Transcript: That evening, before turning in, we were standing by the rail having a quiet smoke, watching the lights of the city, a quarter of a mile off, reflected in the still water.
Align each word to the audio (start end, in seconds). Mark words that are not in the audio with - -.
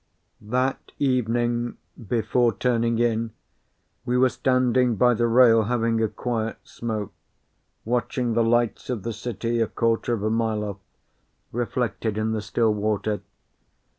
That 0.41 0.93
evening, 0.97 1.77
before 2.07 2.53
turning 2.53 2.97
in, 2.97 3.33
we 4.03 4.17
were 4.17 4.29
standing 4.29 4.95
by 4.95 5.13
the 5.13 5.27
rail 5.27 5.65
having 5.65 6.01
a 6.01 6.07
quiet 6.07 6.57
smoke, 6.63 7.13
watching 7.85 8.33
the 8.33 8.43
lights 8.43 8.89
of 8.89 9.03
the 9.03 9.13
city, 9.13 9.61
a 9.61 9.67
quarter 9.67 10.15
of 10.15 10.23
a 10.23 10.31
mile 10.31 10.63
off, 10.63 10.77
reflected 11.51 12.17
in 12.17 12.31
the 12.31 12.41
still 12.41 12.73
water. 12.73 13.21